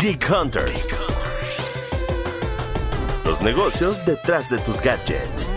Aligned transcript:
Geek 0.00 0.30
Hunters. 0.30 0.88
Los 3.26 3.42
negocios 3.42 4.02
detrás 4.06 4.48
de 4.48 4.56
tus 4.60 4.80
gadgets. 4.80 5.52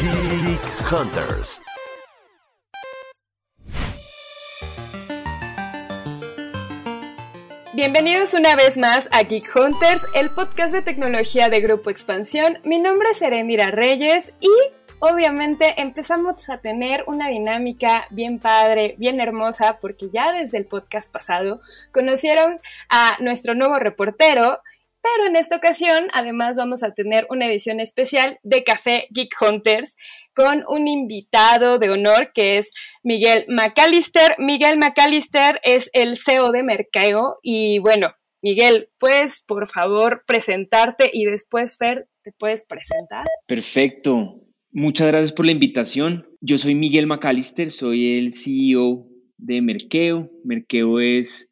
Geek 0.00 0.90
Hunters. 0.90 1.60
Bienvenidos 7.74 8.32
una 8.32 8.56
vez 8.56 8.78
más 8.78 9.06
a 9.12 9.22
Geek 9.22 9.54
Hunters, 9.54 10.06
el 10.14 10.30
podcast 10.30 10.72
de 10.72 10.80
tecnología 10.80 11.50
de 11.50 11.60
Grupo 11.60 11.90
Expansión. 11.90 12.58
Mi 12.64 12.78
nombre 12.78 13.10
es 13.10 13.20
Erendira 13.20 13.66
Reyes 13.66 14.32
y 14.40 14.50
obviamente 15.04 15.80
empezamos 15.82 16.48
a 16.48 16.58
tener 16.58 17.02
una 17.08 17.28
dinámica 17.28 18.06
bien 18.10 18.38
padre, 18.38 18.94
bien 18.98 19.20
hermosa, 19.20 19.78
porque 19.80 20.10
ya 20.12 20.32
desde 20.32 20.58
el 20.58 20.66
podcast 20.66 21.12
pasado 21.12 21.60
conocieron 21.90 22.60
a 22.88 23.16
nuestro 23.18 23.56
nuevo 23.56 23.74
reportero 23.74 24.58
pero 25.02 25.26
en 25.26 25.34
esta 25.34 25.56
ocasión, 25.56 26.06
además, 26.12 26.56
vamos 26.56 26.84
a 26.84 26.94
tener 26.94 27.26
una 27.28 27.46
edición 27.46 27.80
especial 27.80 28.38
de 28.44 28.62
Café 28.62 29.08
Geek 29.10 29.34
Hunters 29.40 29.96
con 30.32 30.62
un 30.68 30.86
invitado 30.86 31.80
de 31.80 31.90
honor 31.90 32.30
que 32.32 32.58
es 32.58 32.70
Miguel 33.02 33.44
McAllister. 33.48 34.36
Miguel 34.38 34.78
McAllister 34.78 35.58
es 35.64 35.90
el 35.92 36.16
CEO 36.16 36.52
de 36.52 36.62
Mercado 36.62 37.40
y 37.42 37.80
bueno, 37.80 38.14
Miguel, 38.42 38.90
¿puedes 39.00 39.42
por 39.42 39.66
favor 39.66 40.22
presentarte 40.24 41.10
y 41.12 41.24
después 41.24 41.76
Fer, 41.76 42.06
te 42.22 42.30
puedes 42.30 42.64
presentar? 42.64 43.26
Perfecto. 43.48 44.36
Muchas 44.74 45.08
gracias 45.08 45.34
por 45.34 45.44
la 45.44 45.52
invitación. 45.52 46.26
Yo 46.40 46.56
soy 46.56 46.74
Miguel 46.74 47.06
McAllister, 47.06 47.68
soy 47.68 48.16
el 48.16 48.32
CEO 48.32 49.06
de 49.36 49.60
Merkeo. 49.60 50.30
Merkeo 50.44 50.98
es 50.98 51.50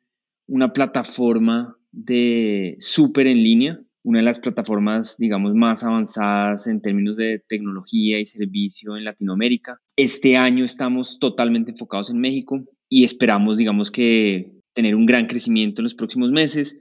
una 0.48 0.72
plataforma 0.72 1.76
de 1.92 2.76
súper 2.78 3.26
en 3.26 3.42
línea, 3.42 3.78
una 4.04 4.20
de 4.20 4.24
las 4.24 4.38
plataformas, 4.38 5.18
digamos, 5.18 5.54
más 5.54 5.84
avanzadas 5.84 6.66
en 6.66 6.80
términos 6.80 7.18
de 7.18 7.44
tecnología 7.46 8.18
y 8.18 8.24
servicio 8.24 8.96
en 8.96 9.04
Latinoamérica. 9.04 9.78
Este 9.96 10.38
año 10.38 10.64
estamos 10.64 11.18
totalmente 11.18 11.72
enfocados 11.72 12.08
en 12.08 12.20
México 12.20 12.64
y 12.88 13.04
esperamos, 13.04 13.58
digamos, 13.58 13.90
que 13.90 14.50
tener 14.72 14.94
un 14.94 15.04
gran 15.04 15.26
crecimiento 15.26 15.82
en 15.82 15.84
los 15.84 15.94
próximos 15.94 16.30
meses, 16.30 16.74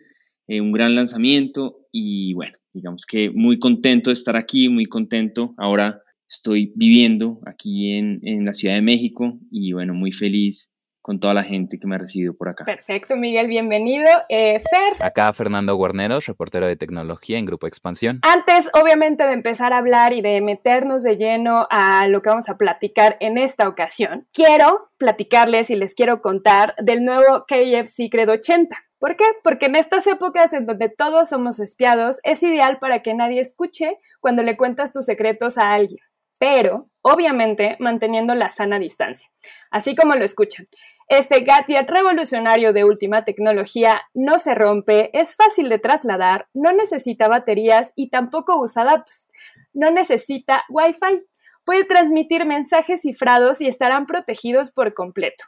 eh, 0.48 0.62
un 0.62 0.72
gran 0.72 0.96
lanzamiento 0.96 1.86
y 1.92 2.34
bueno, 2.34 2.58
digamos 2.72 3.06
que 3.06 3.30
muy 3.30 3.60
contento 3.60 4.10
de 4.10 4.14
estar 4.14 4.38
aquí, 4.38 4.70
muy 4.70 4.86
contento. 4.86 5.54
Ahora 5.58 6.02
estoy 6.30 6.72
viviendo 6.76 7.40
aquí 7.46 7.98
en, 7.98 8.20
en 8.24 8.46
la 8.46 8.54
Ciudad 8.54 8.76
de 8.76 8.82
México 8.82 9.40
y 9.52 9.74
bueno, 9.74 9.94
muy 9.94 10.12
feliz 10.12 10.70
con 11.02 11.20
toda 11.20 11.34
la 11.34 11.44
gente 11.44 11.80
que 11.80 11.88
me 11.88 11.96
ha 11.96 11.98
recibido 11.98 12.36
por 12.36 12.50
acá. 12.50 12.66
Perfecto, 12.66 13.16
Miguel, 13.16 13.48
bienvenido. 13.48 14.06
Eh, 14.28 14.60
Fer. 14.60 15.02
Acá 15.04 15.32
Fernando 15.34 15.76
Guarneros, 15.76 16.28
reportero 16.28 16.68
de 16.68 16.76
tecnología 16.76 17.40
en 17.40 17.46
Grupo 17.46 17.66
Expansión. 17.66 18.20
Antes, 18.22 18.70
obviamente, 18.80 19.24
de 19.24 19.34
empezar 19.34 19.74
a 19.74 19.80
hablar 19.80 20.14
y 20.14 20.22
de 20.22 20.40
meternos 20.42 21.02
de 21.02 21.18
lleno 21.18 21.68
a 21.72 22.08
lo 22.08 22.22
que 22.22 22.30
vamos 22.30 22.50
a 22.50 22.58
platicar 22.58 23.18
en 23.22 23.38
esta 23.40 23.68
ocasión, 23.68 24.28
quiero 24.34 24.92
platicarles 24.98 25.70
y 25.70 25.76
les 25.76 25.96
quiero 25.96 26.22
contar 26.22 26.76
del 26.78 27.04
nuevo 27.04 27.46
KF 27.48 27.88
Secret 27.88 28.30
80. 28.30 28.76
¿Por 29.00 29.16
qué? 29.16 29.24
Porque 29.44 29.68
en 29.68 29.78
estas 29.78 30.06
épocas 30.06 30.52
en 30.54 30.66
donde 30.66 30.90
todos 30.90 31.30
somos 31.30 31.60
espiados, 31.60 32.20
es 32.24 32.44
ideal 32.44 32.78
para 32.80 33.02
que 33.02 33.14
nadie 33.14 33.40
escuche 33.40 33.98
cuando 34.20 34.44
le 34.44 34.58
cuentas 34.58 34.92
tus 34.92 35.06
secretos 35.06 35.58
a 35.58 35.72
alguien 35.72 36.02
pero 36.40 36.90
obviamente 37.02 37.76
manteniendo 37.80 38.34
la 38.34 38.50
sana 38.50 38.80
distancia. 38.80 39.30
Así 39.70 39.96
como 39.96 40.16
lo 40.16 40.26
escuchan. 40.26 40.68
Este 41.08 41.42
gadget 41.42 41.88
revolucionario 41.90 42.74
de 42.74 42.86
última 42.86 43.26
tecnología 43.26 44.02
no 44.14 44.40
se 44.40 44.56
rompe, 44.56 45.12
es 45.14 45.36
fácil 45.36 45.70
de 45.70 45.78
trasladar, 45.80 46.48
no 46.54 46.72
necesita 46.72 47.28
baterías 47.28 47.92
y 47.96 48.10
tampoco 48.10 48.60
usa 48.62 48.84
datos. 48.84 49.28
No 49.74 49.90
necesita 49.92 50.64
Wi-Fi. 50.70 51.24
Puede 51.66 51.84
transmitir 51.84 52.46
mensajes 52.46 53.02
cifrados 53.02 53.60
y 53.62 53.68
estarán 53.68 54.08
protegidos 54.08 54.72
por 54.72 54.94
completo. 54.94 55.44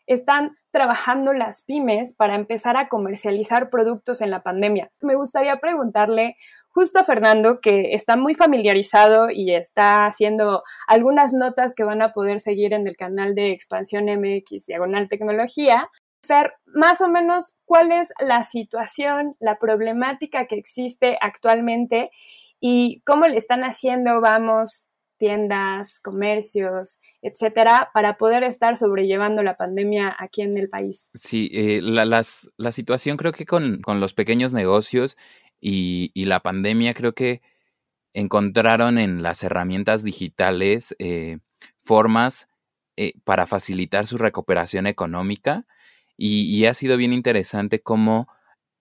están 0.06 0.56
trabajando 0.72 1.32
las 1.32 1.62
pymes 1.62 2.14
para 2.14 2.34
empezar 2.34 2.76
a 2.76 2.88
comercializar 2.88 3.70
productos 3.70 4.20
en 4.20 4.30
la 4.30 4.42
pandemia. 4.42 4.90
Me 5.00 5.14
gustaría 5.14 5.56
preguntarle 5.58 6.36
justo 6.70 6.98
a 6.98 7.04
Fernando, 7.04 7.60
que 7.60 7.94
está 7.94 8.16
muy 8.16 8.34
familiarizado 8.34 9.30
y 9.30 9.54
está 9.54 10.06
haciendo 10.06 10.62
algunas 10.86 11.32
notas 11.32 11.74
que 11.74 11.84
van 11.84 12.02
a 12.02 12.12
poder 12.12 12.40
seguir 12.40 12.72
en 12.72 12.86
el 12.86 12.96
canal 12.96 13.34
de 13.34 13.52
Expansión 13.52 14.06
MX 14.06 14.66
Diagonal 14.66 15.08
Tecnología. 15.08 15.88
Fer, 16.26 16.54
más 16.66 17.00
o 17.00 17.08
menos, 17.08 17.54
¿cuál 17.64 17.92
es 17.92 18.12
la 18.20 18.42
situación, 18.42 19.36
la 19.40 19.58
problemática 19.58 20.46
que 20.46 20.56
existe 20.56 21.18
actualmente 21.20 22.10
y 22.60 23.02
cómo 23.06 23.26
le 23.26 23.36
están 23.36 23.62
haciendo, 23.62 24.20
vamos, 24.20 24.86
tiendas, 25.20 26.00
comercios, 26.00 26.98
etcétera, 27.20 27.90
para 27.92 28.16
poder 28.16 28.42
estar 28.42 28.76
sobrellevando 28.76 29.42
la 29.42 29.56
pandemia 29.56 30.16
aquí 30.18 30.40
en 30.40 30.56
el 30.56 30.70
país. 30.70 31.10
Sí, 31.14 31.50
eh, 31.52 31.80
la, 31.82 32.06
las, 32.06 32.50
la, 32.56 32.72
situación 32.72 33.18
creo 33.18 33.32
que 33.32 33.44
con, 33.44 33.82
con 33.82 34.00
los 34.00 34.14
pequeños 34.14 34.54
negocios 34.54 35.18
y, 35.60 36.10
y, 36.14 36.24
la 36.24 36.40
pandemia 36.40 36.94
creo 36.94 37.14
que 37.14 37.42
encontraron 38.14 38.98
en 38.98 39.22
las 39.22 39.42
herramientas 39.42 40.02
digitales 40.02 40.96
eh, 40.98 41.38
formas 41.82 42.48
eh, 42.96 43.12
para 43.24 43.46
facilitar 43.46 44.06
su 44.06 44.16
recuperación 44.16 44.86
económica 44.86 45.66
y, 46.16 46.44
y, 46.44 46.64
ha 46.64 46.72
sido 46.72 46.96
bien 46.96 47.12
interesante 47.12 47.80
cómo 47.80 48.26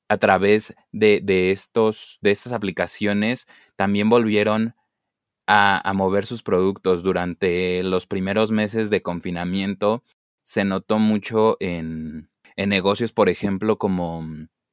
a 0.10 0.18
través 0.18 0.76
de, 0.92 1.22
de, 1.24 1.52
estos, 1.52 2.20
de 2.22 2.32
estas 2.32 2.52
aplicaciones 2.52 3.48
también 3.76 4.10
volvieron 4.10 4.76
a, 5.48 5.94
mover 5.96 6.26
sus 6.26 6.44
productos 6.44 7.02
durante 7.02 7.82
los 7.84 8.06
primeros 8.06 8.52
meses 8.52 8.90
de 8.90 9.02
confinamiento. 9.02 10.04
Se 10.44 10.64
notó 10.66 11.00
mucho 11.00 11.58
en, 11.60 12.30
en 12.56 12.70
negocios, 12.70 13.14
por 13.14 13.30
ejemplo, 13.30 13.78
como 13.78 14.24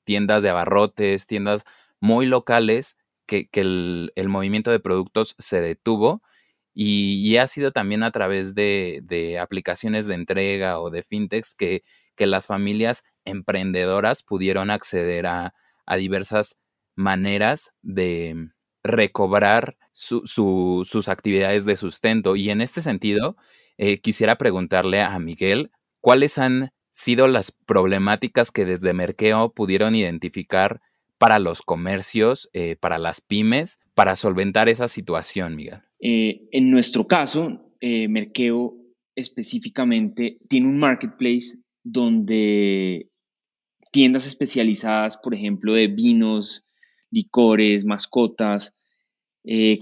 tiendas 0.05 0.43
de 0.43 0.51
abarrotes, 0.51 1.27
tiendas 1.27 1.65
muy 2.01 2.27
locales, 2.27 2.99
que, 3.27 3.49
que 3.49 3.61
el, 3.61 4.13
el, 4.17 4.29
movimiento 4.29 4.71
de 4.71 4.81
productos 4.81 5.35
se 5.39 5.61
detuvo 5.61 6.23
y, 6.79 7.39
ha 7.39 7.47
sido 7.47 7.73
también 7.73 8.03
a 8.03 8.11
través 8.11 8.55
de, 8.55 9.39
aplicaciones 9.41 10.07
de 10.07 10.15
entrega 10.15 10.79
o 10.79 10.91
de 10.91 11.03
fintechs 11.03 11.55
que, 11.55 11.85
que 12.17 12.27
las 12.27 12.47
familias 12.47 13.05
emprendedoras 13.25 14.23
pudieron 14.23 14.71
acceder 14.71 15.27
a, 15.27 15.55
diversas 15.99 16.59
maneras 16.97 17.73
de 17.81 18.49
recobrar 18.83 19.77
sus 19.93 21.09
actividades 21.09 21.65
de 21.65 21.77
sustento. 21.77 22.35
Y 22.35 22.51
en 22.51 22.61
este 22.61 22.81
sentido, 22.81 23.37
eh, 23.79 23.99
quisiera 23.99 24.37
preguntarle 24.37 25.01
a 25.01 25.17
Miguel 25.21 25.71
cuáles 26.01 26.39
han 26.39 26.71
sido 26.91 27.29
las 27.29 27.53
problemáticas 27.53 28.51
que 28.51 28.65
desde 28.65 28.95
Merkeo 28.95 29.53
pudieron 29.53 29.95
identificar 29.95 30.81
para 31.19 31.39
los 31.39 31.63
comercios, 31.63 32.49
eh, 32.53 32.75
para 32.75 32.99
las 32.99 33.21
pymes, 33.21 33.79
para 33.95 34.17
solventar 34.17 34.69
esa 34.69 34.89
situación, 34.89 35.55
Miguel? 35.55 35.83
Eh, 36.01 36.49
en 36.51 36.71
nuestro 36.71 37.07
caso, 37.07 37.63
Merkeo 37.81 38.75
específicamente 39.17 40.39
tiene 40.49 40.69
un 40.69 40.79
marketplace 40.79 41.57
donde 41.89 43.11
tiendas 43.93 44.27
especializadas, 44.27 45.17
por 45.17 45.35
ejemplo, 45.35 45.75
de 45.75 45.87
vinos, 45.87 46.65
licores, 47.11 47.85
mascotas, 47.85 48.75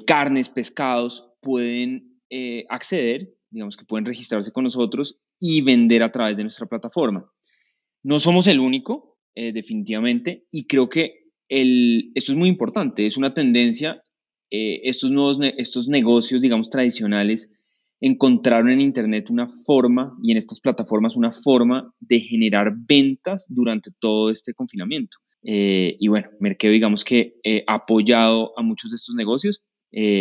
carnes, 0.06 0.50
pescados, 0.50 1.30
pueden 1.40 2.20
acceder, 2.68 3.34
digamos 3.50 3.76
que 3.76 3.86
pueden 3.86 4.04
registrarse 4.04 4.52
con 4.52 4.64
nosotros 4.64 5.18
y 5.40 5.62
vender 5.62 6.02
a 6.02 6.12
través 6.12 6.36
de 6.36 6.42
nuestra 6.44 6.66
plataforma. 6.66 7.32
No 8.02 8.18
somos 8.18 8.46
el 8.46 8.60
único, 8.60 9.18
definitivamente, 9.34 10.46
y 10.50 10.66
creo 10.66 10.90
que 10.90 11.24
esto 11.48 12.32
es 12.32 12.38
muy 12.38 12.48
importante, 12.48 13.06
es 13.06 13.16
una 13.16 13.32
tendencia, 13.32 14.02
eh, 14.50 14.82
estos 14.84 15.10
nuevos 15.10 15.38
estos 15.58 15.88
negocios, 15.88 16.42
digamos, 16.42 16.70
tradicionales, 16.70 17.50
encontraron 18.06 18.70
en 18.70 18.80
Internet 18.80 19.30
una 19.30 19.48
forma 19.48 20.16
y 20.22 20.32
en 20.32 20.38
estas 20.38 20.60
plataformas 20.60 21.16
una 21.16 21.32
forma 21.32 21.92
de 22.00 22.20
generar 22.20 22.74
ventas 22.76 23.46
durante 23.48 23.90
todo 23.98 24.30
este 24.30 24.52
confinamiento. 24.52 25.18
Eh, 25.42 25.96
y 25.98 26.08
bueno, 26.08 26.28
Merkeo, 26.40 26.70
digamos 26.70 27.04
que 27.04 27.34
eh, 27.44 27.64
ha 27.66 27.74
apoyado 27.74 28.58
a 28.58 28.62
muchos 28.62 28.90
de 28.90 28.96
estos 28.96 29.14
negocios, 29.14 29.62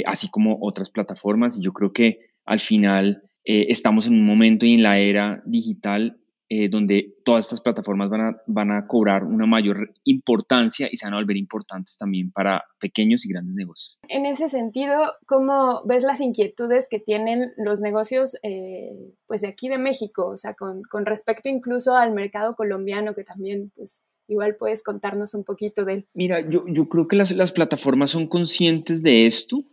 así 0.06 0.30
como 0.30 0.60
otras 0.62 0.92
plataformas, 0.92 1.58
y 1.58 1.64
yo 1.64 1.74
creo 1.74 1.92
que 1.92 2.20
al 2.46 2.60
final 2.60 3.24
estamos 3.44 4.06
en 4.06 4.14
un 4.14 4.24
momento 4.24 4.68
y 4.68 4.76
en 4.76 4.84
la 4.84 5.00
era 5.00 5.42
digital 5.48 6.23
eh, 6.56 6.70
donde 6.70 7.16
todas 7.26 7.46
estas 7.46 7.62
plataformas 7.62 8.12
van 8.12 8.22
a, 8.22 8.42
van 8.46 8.70
a 8.70 8.86
cobrar 8.86 9.24
una 9.24 9.48
mayor 9.48 9.92
importancia 10.04 10.88
y 10.92 10.98
se 10.98 11.08
van 11.08 11.16
a 11.16 11.18
volver 11.18 11.36
importantes 11.36 11.98
también 11.98 12.32
para 12.32 12.64
pequeños 12.80 13.26
y 13.26 13.30
grandes 13.30 13.56
negocios. 13.56 13.98
En 14.08 14.28
ese 14.28 14.50
sentido, 14.50 14.94
¿cómo 15.26 15.82
ves 15.86 16.04
las 16.04 16.22
inquietudes 16.22 16.88
que 16.88 17.00
tienen 17.00 17.54
los 17.58 17.82
negocios 17.82 18.38
eh, 18.44 18.92
pues 19.26 19.42
de 19.42 19.48
aquí 19.48 19.68
de 19.68 19.80
México? 19.80 20.28
O 20.28 20.38
sea, 20.38 20.54
con, 20.54 20.84
con, 20.84 21.08
respecto 21.08 21.50
incluso 21.50 21.96
al 21.96 22.14
mercado 22.14 22.54
colombiano, 22.54 23.16
que 23.16 23.24
también 23.24 23.72
pues, 23.76 24.04
igual 24.28 24.56
puedes 24.56 24.84
contarnos 24.84 25.34
un 25.34 25.46
poquito 25.46 25.86
de 25.86 25.94
él. 25.94 26.06
Mira, 26.14 26.48
yo, 26.48 26.66
yo 26.68 26.88
creo 26.88 27.08
que 27.08 27.16
las, 27.16 27.32
las 27.32 27.52
plataformas 27.52 28.12
son 28.12 28.28
conscientes 28.28 29.02
de 29.02 29.26
esto 29.26 29.64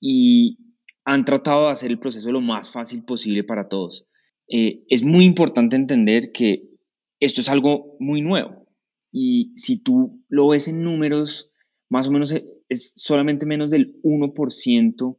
y 0.00 0.56
han 1.04 1.26
tratado 1.26 1.66
de 1.66 1.72
hacer 1.72 1.90
el 1.90 1.98
proceso 1.98 2.32
lo 2.32 2.40
más 2.40 2.70
fácil 2.70 3.04
posible 3.04 3.44
para 3.44 3.68
todos. 3.68 4.06
Eh, 4.48 4.84
es 4.88 5.02
muy 5.02 5.24
importante 5.24 5.76
entender 5.76 6.32
que 6.32 6.68
esto 7.20 7.40
es 7.40 7.48
algo 7.48 7.96
muy 7.98 8.22
nuevo 8.22 8.66
y 9.10 9.52
si 9.56 9.78
tú 9.78 10.22
lo 10.28 10.48
ves 10.48 10.68
en 10.68 10.82
números, 10.82 11.50
más 11.88 12.08
o 12.08 12.12
menos 12.12 12.32
e, 12.32 12.44
es 12.68 12.92
solamente 12.96 13.46
menos 13.46 13.70
del 13.70 14.00
1% 14.02 15.18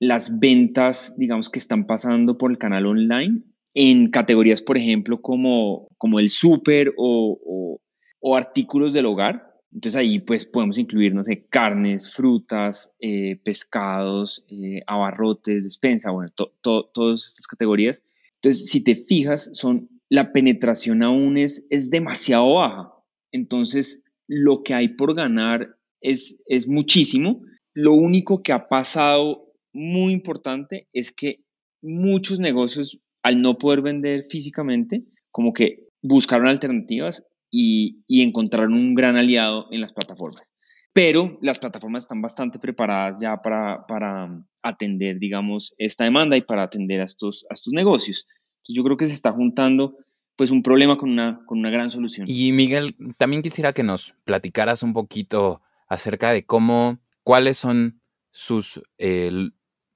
las 0.00 0.38
ventas, 0.38 1.14
digamos, 1.16 1.50
que 1.50 1.58
están 1.58 1.86
pasando 1.86 2.38
por 2.38 2.50
el 2.50 2.58
canal 2.58 2.86
online 2.86 3.42
en 3.74 4.10
categorías, 4.10 4.62
por 4.62 4.78
ejemplo, 4.78 5.20
como, 5.20 5.88
como 5.98 6.20
el 6.20 6.30
súper 6.30 6.94
o, 6.96 7.80
o, 8.20 8.36
artículos 8.36 8.92
del 8.92 9.06
hogar. 9.06 9.52
Entonces 9.72 9.96
ahí 9.96 10.20
pues 10.20 10.46
podemos 10.46 10.78
incluir, 10.78 11.14
no 11.14 11.24
sé, 11.24 11.46
carnes, 11.50 12.12
frutas, 12.12 12.92
eh, 13.00 13.36
pescados, 13.44 14.44
eh, 14.48 14.82
abarrotes, 14.86 15.64
despensa, 15.64 16.12
bueno, 16.12 16.30
todas 16.62 17.26
estas 17.26 17.46
categorías. 17.46 18.02
Entonces, 18.44 18.68
si 18.68 18.84
te 18.84 18.94
fijas, 18.94 19.48
son, 19.54 19.88
la 20.10 20.30
penetración 20.30 21.02
aún 21.02 21.38
es, 21.38 21.64
es 21.70 21.88
demasiado 21.88 22.56
baja. 22.56 22.92
Entonces, 23.32 24.02
lo 24.28 24.62
que 24.62 24.74
hay 24.74 24.88
por 24.88 25.14
ganar 25.14 25.78
es, 26.02 26.36
es 26.44 26.68
muchísimo. 26.68 27.40
Lo 27.72 27.94
único 27.94 28.42
que 28.42 28.52
ha 28.52 28.68
pasado 28.68 29.50
muy 29.72 30.12
importante 30.12 30.88
es 30.92 31.10
que 31.10 31.38
muchos 31.80 32.38
negocios, 32.38 32.98
al 33.22 33.40
no 33.40 33.56
poder 33.56 33.80
vender 33.80 34.26
físicamente, 34.28 35.04
como 35.30 35.54
que 35.54 35.78
buscaron 36.02 36.46
alternativas 36.46 37.24
y, 37.50 38.02
y 38.06 38.22
encontraron 38.22 38.74
un 38.74 38.94
gran 38.94 39.16
aliado 39.16 39.68
en 39.70 39.80
las 39.80 39.94
plataformas. 39.94 40.53
Pero 40.94 41.38
las 41.42 41.58
plataformas 41.58 42.04
están 42.04 42.22
bastante 42.22 42.60
preparadas 42.60 43.18
ya 43.20 43.42
para, 43.42 43.84
para 43.86 44.30
atender, 44.62 45.18
digamos, 45.18 45.74
esta 45.76 46.04
demanda 46.04 46.36
y 46.36 46.42
para 46.42 46.62
atender 46.62 47.00
a 47.00 47.04
estos, 47.04 47.44
estos 47.50 47.72
negocios. 47.72 48.26
Entonces 48.58 48.76
yo 48.76 48.84
creo 48.84 48.96
que 48.96 49.06
se 49.06 49.12
está 49.12 49.32
juntando 49.32 49.96
pues 50.36 50.52
un 50.52 50.62
problema 50.62 50.96
con 50.96 51.10
una, 51.10 51.40
con 51.46 51.58
una 51.58 51.70
gran 51.70 51.90
solución. 51.90 52.26
Y 52.28 52.52
Miguel, 52.52 52.94
también 53.18 53.42
quisiera 53.42 53.72
que 53.72 53.82
nos 53.82 54.14
platicaras 54.24 54.84
un 54.84 54.92
poquito 54.92 55.62
acerca 55.88 56.30
de 56.30 56.46
cómo, 56.46 57.00
cuáles 57.24 57.58
son 57.58 58.00
sus 58.30 58.80
eh, 58.98 59.50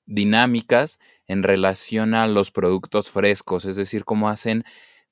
dinámicas 0.04 0.98
en 1.26 1.44
relación 1.44 2.14
a 2.14 2.26
los 2.26 2.50
productos 2.50 3.10
frescos, 3.10 3.66
es 3.66 3.76
decir, 3.76 4.04
cómo 4.04 4.28
hacen 4.28 4.64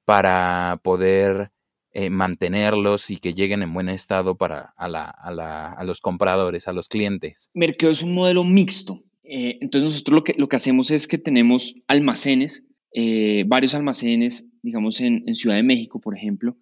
para 0.05 0.81
poder 0.83 1.53
eh, 1.99 2.11
mantenerlos 2.11 3.11
y 3.11 3.17
que 3.17 3.33
lleguen 3.33 3.63
en 3.63 3.73
buen 3.73 3.89
estado 3.89 4.37
para 4.37 4.75
a, 4.77 4.87
la, 4.87 5.05
a, 5.05 5.31
la, 5.31 5.73
a, 5.73 5.83
los 5.83 6.03
compradores, 6.03 6.69
a 6.69 6.75
los 6.75 6.89
clientes. 6.89 7.49
Mercado 7.55 7.91
es 7.91 8.03
un 8.03 8.13
modelo 8.13 8.45
mixto. 8.45 9.03
Eh, 9.25 9.57
entonces 9.63 9.91
nosotros 9.91 10.15
lo 10.15 10.23
que, 10.23 10.35
lo 10.37 10.47
que 10.47 10.57
hacemos 10.57 10.91
es 10.91 11.09
que 11.09 11.17
tenemos 11.17 11.75
almacenes, 11.89 12.65
eh, 12.93 13.45
varios 13.47 13.75
almacenes, 13.75 14.45
digamos 14.61 15.01
en, 15.01 15.35
Ciudad 15.35 15.57
de 15.57 15.63
México, 15.63 15.99
por 15.99 16.15
ejemplo. 16.15 16.59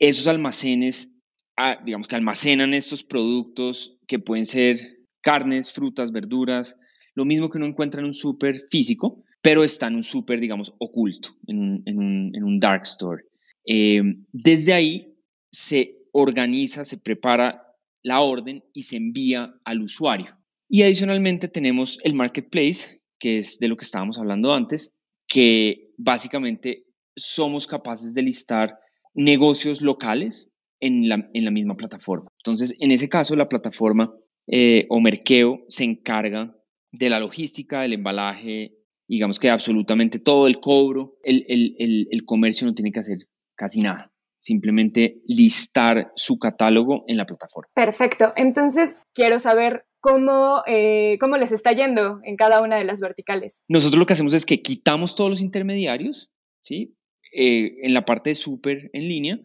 Esos 0.00 0.26
almacenes, 0.26 1.12
ah, 1.56 1.78
digamos 1.84 2.08
que 2.08 2.16
almacenan 2.16 2.74
estos 2.74 3.04
productos 3.04 4.00
que 4.08 4.18
pueden 4.18 4.46
ser 4.46 4.80
carnes, 5.20 5.72
frutas, 5.72 6.10
verduras, 6.10 6.76
lo 7.14 7.24
mismo 7.24 7.50
que 7.50 7.58
uno 7.58 7.66
encuentra 7.66 8.00
en 8.00 8.06
un 8.06 8.14
súper 8.14 8.66
físico, 8.68 9.22
pero 9.40 9.62
está 9.62 9.86
en 9.86 9.94
un 9.94 10.02
súper, 10.02 10.40
digamos, 10.40 10.74
oculto, 10.78 11.36
en 11.46 11.84
un, 11.86 12.58
dark 12.58 12.82
store. 12.82 13.22
Eh, 13.66 14.02
desde 14.32 14.72
ahí 14.72 15.14
se 15.50 16.02
organiza, 16.12 16.84
se 16.84 16.98
prepara 16.98 17.62
la 18.02 18.20
orden 18.20 18.64
y 18.72 18.82
se 18.82 18.96
envía 18.96 19.54
al 19.64 19.82
usuario. 19.82 20.36
Y 20.68 20.82
adicionalmente 20.82 21.48
tenemos 21.48 21.98
el 22.02 22.14
marketplace, 22.14 23.02
que 23.18 23.38
es 23.38 23.58
de 23.58 23.68
lo 23.68 23.76
que 23.76 23.84
estábamos 23.84 24.18
hablando 24.18 24.52
antes, 24.52 24.92
que 25.28 25.92
básicamente 25.96 26.86
somos 27.16 27.66
capaces 27.66 28.14
de 28.14 28.22
listar 28.22 28.78
negocios 29.14 29.82
locales 29.82 30.50
en 30.80 31.08
la, 31.08 31.30
en 31.32 31.44
la 31.44 31.50
misma 31.50 31.76
plataforma. 31.76 32.30
Entonces, 32.38 32.74
en 32.80 32.90
ese 32.90 33.08
caso, 33.08 33.36
la 33.36 33.48
plataforma 33.48 34.12
eh, 34.46 34.86
o 34.88 35.00
Merkeo 35.00 35.64
se 35.68 35.84
encarga 35.84 36.56
de 36.90 37.10
la 37.10 37.20
logística, 37.20 37.82
del 37.82 37.92
embalaje, 37.92 38.78
digamos 39.06 39.38
que 39.38 39.50
absolutamente 39.50 40.18
todo 40.18 40.46
el 40.46 40.58
cobro, 40.58 41.18
el, 41.22 41.44
el, 41.48 42.08
el 42.10 42.24
comercio 42.24 42.66
no 42.66 42.74
tiene 42.74 42.92
que 42.92 43.00
hacer 43.00 43.18
casi 43.62 43.80
nada 43.80 44.12
simplemente 44.42 45.22
listar 45.24 46.10
su 46.16 46.36
catálogo 46.36 47.04
en 47.06 47.16
la 47.16 47.26
plataforma. 47.26 47.70
Perfecto. 47.74 48.32
Entonces, 48.34 48.96
quiero 49.14 49.38
saber 49.38 49.84
cómo, 50.00 50.64
eh, 50.66 51.16
cómo 51.20 51.36
les 51.36 51.52
está 51.52 51.70
yendo 51.70 52.18
en 52.24 52.34
cada 52.34 52.60
una 52.60 52.76
de 52.76 52.82
las 52.82 52.98
verticales. 53.00 53.62
Nosotros 53.68 54.00
lo 54.00 54.04
que 54.04 54.14
hacemos 54.14 54.34
es 54.34 54.44
que 54.44 54.60
quitamos 54.60 55.14
todos 55.14 55.30
los 55.30 55.42
intermediarios, 55.42 56.32
¿sí? 56.60 56.96
Eh, 57.32 57.76
en 57.84 57.94
la 57.94 58.04
parte 58.04 58.30
de 58.30 58.34
súper 58.34 58.90
en 58.92 59.08
línea. 59.08 59.38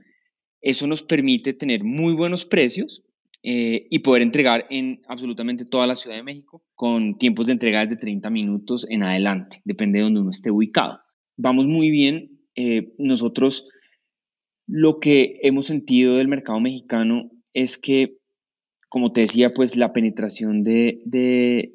Eso 0.62 0.88
nos 0.88 1.04
permite 1.04 1.54
tener 1.54 1.84
muy 1.84 2.14
buenos 2.14 2.44
precios 2.44 3.04
eh, 3.44 3.86
y 3.92 4.00
poder 4.00 4.24
entregar 4.24 4.66
en 4.72 5.02
absolutamente 5.08 5.66
toda 5.66 5.86
la 5.86 5.96
Ciudad 5.96 6.16
de 6.16 6.24
México 6.24 6.64
con 6.74 7.20
tiempos 7.20 7.46
de 7.46 7.54
entrega 7.54 7.86
de 7.86 7.98
30 7.98 8.32
minutos 8.32 8.88
en 8.90 9.04
adelante, 9.04 9.62
depende 9.64 10.00
de 10.00 10.06
donde 10.06 10.22
uno 10.22 10.32
esté 10.32 10.50
ubicado. 10.50 11.02
Vamos 11.38 11.68
muy 11.68 11.92
bien. 11.92 12.32
nosotros 12.98 13.68
lo 14.68 15.00
que 15.00 15.40
hemos 15.42 15.66
sentido 15.66 16.18
del 16.18 16.28
mercado 16.28 16.60
mexicano 16.60 17.32
es 17.54 17.78
que, 17.78 18.18
como 18.90 19.14
te 19.14 19.22
decía, 19.22 19.54
pues 19.54 19.78
la 19.78 19.94
penetración 19.94 20.64
de, 20.64 21.02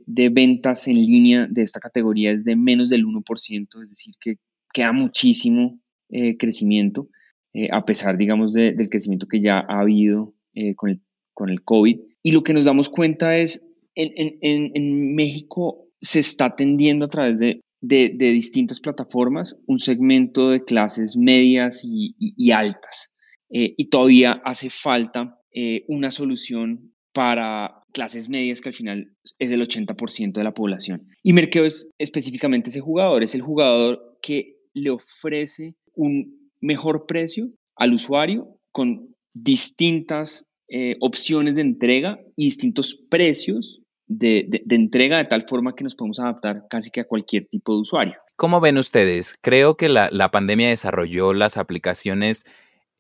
ventas 0.07 0.87
en 0.87 0.97
línea 0.97 1.47
de 1.51 1.63
esta 1.63 1.81
categoría 1.81 2.31
es 2.31 2.45
de 2.45 2.55
menos 2.55 2.91
del 2.91 3.05
1%, 3.07 3.83
es 3.83 3.89
decir, 3.89 4.15
que 4.21 4.37
queda 4.73 4.93
muchísimo 4.93 5.81
eh, 6.11 6.37
crecimiento, 6.37 7.09
eh, 7.55 7.69
a 7.73 7.85
pesar, 7.85 8.17
digamos, 8.19 8.53
del 8.53 8.89
crecimiento 8.89 9.27
que 9.27 9.41
ya 9.41 9.59
ha 9.59 9.81
habido 9.81 10.35
eh, 10.55 10.75
con, 10.75 10.91
el, 10.91 11.01
con 11.33 11.49
el 11.49 11.63
COVID. 11.63 11.99
Y 12.23 12.33
lo 12.33 12.43
que 12.43 12.53
nos 12.53 12.67
damos 12.67 12.89
cuenta 12.89 13.37
es, 13.39 13.63
en, 13.95 14.39
en 14.41 15.15
México 15.15 15.87
se 16.01 16.21
está 16.21 16.47
atendiendo 16.47 17.07
a 17.07 17.11
través 17.11 17.39
de, 17.39 17.61
de, 17.83 18.09
distintas 18.17 18.81
plataformas 18.81 19.59
un 19.67 19.79
segmento 19.79 20.51
de 20.51 20.65
clases 20.65 21.17
medias 21.17 21.83
y, 21.85 22.51
altas. 22.53 23.11
Eh, 23.51 23.75
y 23.77 23.91
todavía 23.91 24.41
hace 24.45 24.71
falta 24.71 25.39
eh, 25.53 25.85
una 25.89 26.11
solución 26.11 26.95
para 27.13 27.83
clases 27.93 28.31
medias 28.31 28.63
que 28.63 28.71
al 28.71 28.75
final 28.75 29.13
es 29.39 29.51
el 29.51 29.61
80% 29.61 30.33
de 30.33 30.45
la 30.45 30.55
población. 30.55 31.09
Y 31.23 31.35
Merkeo 31.35 31.67
es 31.67 31.91
específicamente 31.99 32.71
ese 32.71 32.81
jugador, 32.81 33.23
es 33.23 33.35
el 33.35 33.43
jugador 33.43 34.19
que 34.23 34.57
le 34.73 34.91
ofrece 34.91 35.75
un 35.95 36.51
mejor 36.61 37.05
precio 37.07 37.51
al 37.77 37.93
usuario 37.93 38.57
con 38.71 39.15
distintas 39.35 40.47
eh, 40.69 40.97
opciones 41.01 41.57
de 41.57 41.63
entrega 41.63 42.19
y 42.37 42.45
distintos 42.45 42.99
precios 43.11 43.82
de, 44.19 44.63
entrega 44.71 45.19
de 45.19 45.25
tal 45.25 45.45
forma 45.49 45.75
que 45.75 45.85
nos 45.85 45.95
podemos 45.95 46.21
adaptar 46.21 46.67
casi 46.69 46.91
que 46.91 47.01
a 47.01 47.05
cualquier 47.05 47.47
tipo 47.47 47.75
de 47.75 47.81
usuario. 47.81 48.15
¿Cómo 48.37 48.61
ven 48.61 48.79
ustedes? 48.79 49.37
Creo 49.41 49.77
que 49.77 49.89
la, 49.89 50.31
pandemia 50.31 50.69
desarrolló 50.69 51.33
las 51.33 51.57
aplicaciones 51.57 52.45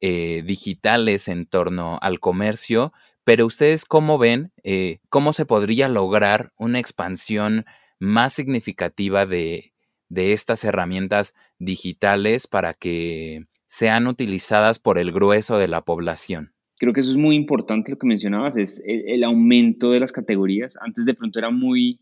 eh, 0.01 0.43
digitales 0.45 1.29
en 1.29 1.47
torno 1.47 1.99
al 2.01 2.21
comercio, 2.21 2.93
pero 3.25 3.47
ustedes 3.47 3.85
cómo 3.85 4.19
ven, 4.19 4.53
eh, 4.65 5.01
cómo 5.09 5.33
se 5.33 5.47
podría 5.47 5.89
lograr 5.89 6.53
una 6.57 6.79
expansión 6.79 7.65
más 7.99 8.33
significativa 8.33 9.27
de, 9.27 9.73
de 10.09 10.33
estas 10.33 10.65
herramientas 10.65 11.35
digitales 11.59 12.47
para 12.47 12.75
que 12.75 13.47
sean 13.67 14.07
utilizadas 14.07 14.79
por 14.79 14.99
el 14.99 15.13
grueso 15.13 15.57
de 15.59 15.69
la 15.69 15.83
población. 15.83 16.53
Creo 16.83 16.93
que 16.93 16.99
eso 16.99 17.13
es 17.13 17.17
muy 17.17 17.37
importante 17.37 17.93
lo 17.93 17.97
que 17.97 18.09
mencionabas, 18.09 18.57
es 18.57 18.83
el, 18.85 19.23
aumento 19.23 19.93
de 19.93 20.01
las 20.01 20.11
categorías. 20.11 20.77
Antes 20.81 21.05
de 21.05 21.15
pronto 21.15 21.39
era 21.39 21.49
muy, 21.49 22.01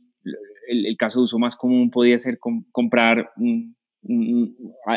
el, 0.69 0.97
caso 0.97 1.19
de 1.19 1.25
uso 1.25 1.39
más 1.39 1.55
común 1.55 1.91
podía 1.91 2.19
ser 2.19 2.39
comprar 2.73 3.31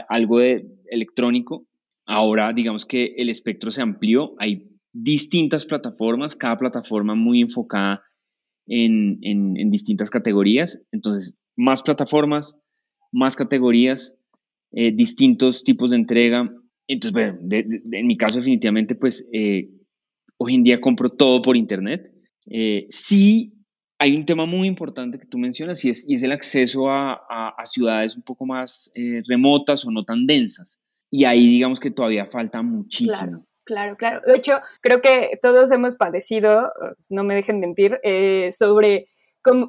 algo 0.08 0.40
de 0.40 0.66
electrónico. 0.90 1.68
Ahora 2.06 2.54
digamos 2.54 2.86
que 2.86 3.13
el 3.18 3.28
espectro 3.28 3.72
se 3.72 3.82
amplió, 3.82 4.36
hay 4.40 4.70
distintas 4.94 5.66
plataformas, 5.66 6.38
cada 6.38 6.58
plataforma 6.58 7.13
muy 7.13 7.42
enfocada 7.42 8.04
en, 8.66 9.20
distintas 9.70 10.10
categorías. 10.10 10.82
Entonces, 10.94 11.36
más 11.58 11.84
plataformas, 11.84 12.56
más 13.12 13.36
categorías, 13.36 14.16
eh, 14.72 14.94
distintos 14.94 15.66
tipos 15.66 15.90
de 15.90 15.98
entrega, 15.98 16.50
entonces, 16.88 17.13
bueno, 17.13 17.40
en 17.50 18.08
mi 18.08 18.18
caso 18.18 18.38
definitivamente, 18.38 18.96
pues 18.96 19.25
eh, 19.32 19.70
hoy 20.38 20.56
en 20.56 20.63
día 20.63 20.82
compro 20.82 21.10
todo 21.10 21.42
por 21.42 21.56
internet. 21.56 22.12
Eh, 22.46 22.86
sí 22.90 23.54
hay 24.00 24.16
un 24.16 24.25
tema 24.25 24.46
muy 24.46 24.68
importante 24.68 25.18
que 25.18 25.25
tú 25.25 25.38
mencionas 25.38 25.84
y 25.86 25.90
es, 25.90 26.04
y 26.08 26.16
es 26.16 26.24
el 26.24 26.34
acceso 26.34 26.90
a, 26.90 27.13
a, 27.58 27.66
ciudades 27.66 28.18
un 28.18 28.24
poco 28.24 28.46
más 28.46 28.92
eh, 28.96 29.22
remotas 29.28 29.86
o 29.86 29.92
no 29.92 30.04
tan 30.04 30.25
densas. 30.25 30.80
Y 31.10 31.24
ahí 31.24 31.48
digamos 31.48 31.80
que 31.80 31.92
todavía 31.92 32.25
falta 32.25 32.62
muchísimo. 32.62 33.46
Claro, 33.63 33.96
claro. 33.96 34.20
De 34.28 34.36
hecho, 34.36 34.60
creo 34.82 35.02
que 35.02 35.40
todos 35.42 35.72
hemos 35.72 35.96
padecido, 35.96 36.74
no 37.10 37.24
me 37.24 37.36
dejen 37.36 37.62
mentir, 37.62 37.98
sobre 38.52 39.08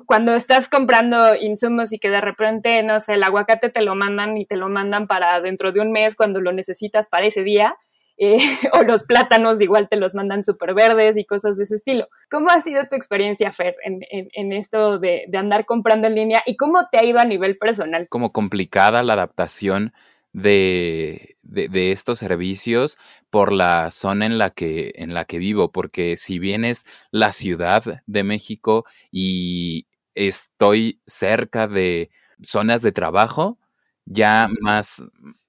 cuando 0.07 0.35
estás 0.35 0.69
comprando 0.69 1.35
insumos 1.35 1.93
y 1.93 1.99
que 1.99 2.11
de 2.11 2.21
repente, 2.21 2.83
no 2.83 3.00
sé, 3.00 3.14
el 3.14 3.23
aguacate 3.23 3.71
te 3.71 3.83
lo 3.83 3.95
mandan 3.95 4.37
y 4.37 4.47
te 4.47 4.57
lo 4.57 4.69
mandan 4.69 5.07
para 5.07 5.40
dentro 5.40 5.73
de 5.73 5.81
un 5.81 5.93
mes 5.93 6.16
cuando 6.16 6.40
lo 6.40 6.52
necesitas 6.52 7.09
para 7.09 7.26
ese 7.26 7.43
día, 7.43 7.76
eh, 8.16 8.37
o 8.73 8.83
los 8.83 9.02
plátanos 9.04 9.61
igual 9.61 9.88
te 9.88 9.97
los 9.97 10.14
mandan 10.14 10.45
súper 10.45 10.75
verdes 10.75 11.16
y 11.16 11.25
cosas 11.25 11.57
de 11.57 11.64
ese 11.64 11.76
estilo. 11.76 12.07
¿Cómo 12.31 12.50
ha 12.50 12.61
sido 12.61 12.85
tu 12.88 12.97
experiencia, 12.97 13.52
Fer, 13.52 13.76
en, 13.85 14.52
esto 14.52 14.99
de, 14.99 15.25
de, 15.28 15.38
andar 15.38 15.64
comprando 15.64 16.07
en 16.07 16.14
línea 16.14 16.43
y 16.47 16.57
cómo 16.57 16.87
te 16.90 16.99
ha 16.99 17.04
ido 17.04 17.19
a 17.19 17.25
nivel 17.25 17.59
personal? 17.59 18.09
Como 18.09 18.33
complicada 18.33 19.02
la 19.02 19.14
adaptación 19.14 19.93
de, 20.34 21.38
de, 21.42 21.92
estos 21.92 22.18
servicios 22.18 22.98
por 23.30 23.52
la 23.52 23.90
zona 23.90 24.26
en 24.26 24.36
la, 24.36 24.50
que, 24.50 24.92
en 24.96 25.14
la 25.14 25.24
que 25.24 25.38
vivo, 25.38 25.70
porque 25.70 26.16
si 26.16 26.38
bien 26.38 26.64
es 26.64 26.86
la 27.12 27.32
Ciudad 27.32 28.02
de 28.06 28.24
México 28.24 28.84
y 29.12 29.86
estoy 30.14 31.00
cerca 31.06 31.68
de 31.68 32.10
zonas 32.42 32.82
de 32.82 32.90
trabajo, 32.90 33.58
ya 34.06 34.48
más 34.60 35.04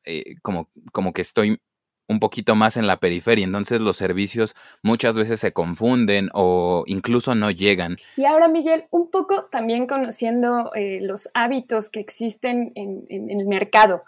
eh, 0.05 0.35
como, 0.43 0.69
como 0.93 1.13
que 1.13 1.23
estoy 1.23 1.59
un 2.07 2.19
poquito 2.19 2.53
más 2.53 2.77
en 2.77 2.85
la 2.85 2.99
periferia, 2.99 3.43
entonces 3.43 3.81
los 3.81 3.97
servicios 3.97 4.55
muchas 4.83 5.17
veces 5.17 5.39
se 5.39 5.51
confunden 5.51 6.29
o 6.33 6.83
incluso 6.85 7.33
no 7.33 7.49
llegan. 7.49 7.97
Y 8.15 8.25
ahora, 8.25 8.47
Miguel, 8.47 8.85
un 8.91 9.09
poco 9.09 9.45
también 9.45 9.87
conociendo 9.87 10.71
eh, 10.75 10.99
los 11.01 11.27
hábitos 11.33 11.89
que 11.89 11.99
existen 11.99 12.71
en, 12.75 13.07
en 13.09 13.31
el 13.31 13.47
mercado 13.47 14.03